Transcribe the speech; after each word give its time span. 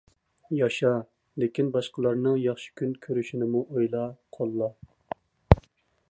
ياشا، 0.59 0.91
لېكىن 1.41 1.67
باشقىلارنىڭ 1.75 2.39
ياخشى 2.43 2.71
كۈن 2.81 2.95
كۆرۈشىنىمۇ 3.05 3.61
ئويلا، 3.75 4.01
قوللا. 4.39 4.71